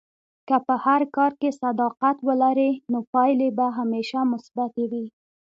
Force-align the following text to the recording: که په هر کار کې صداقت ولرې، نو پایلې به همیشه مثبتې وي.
که 0.47 0.55
په 0.67 0.75
هر 0.85 1.01
کار 1.15 1.31
کې 1.39 1.57
صداقت 1.63 2.17
ولرې، 2.27 2.71
نو 2.91 2.99
پایلې 3.13 3.49
به 3.57 3.65
همیشه 3.79 4.19
مثبتې 4.31 4.83
وي. 4.91 5.05